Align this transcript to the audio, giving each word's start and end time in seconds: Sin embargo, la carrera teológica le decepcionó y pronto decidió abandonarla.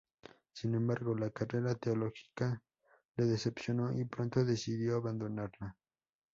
Sin 0.53 0.73
embargo, 0.73 1.13
la 1.13 1.29
carrera 1.29 1.75
teológica 1.75 2.63
le 3.17 3.25
decepcionó 3.25 3.93
y 3.93 4.03
pronto 4.05 4.43
decidió 4.43 4.95
abandonarla. 4.95 5.77